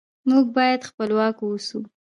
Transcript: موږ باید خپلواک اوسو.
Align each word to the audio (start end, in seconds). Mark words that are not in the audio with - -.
موږ 0.29 0.45
باید 0.57 0.87
خپلواک 0.89 1.37
اوسو. 1.45 1.79